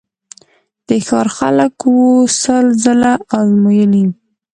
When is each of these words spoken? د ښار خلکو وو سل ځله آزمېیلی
د 0.87 0.89
ښار 1.07 1.27
خلکو 1.37 1.87
وو 2.01 2.13
سل 2.41 2.65
ځله 2.83 3.13
آزمېیلی 3.37 4.03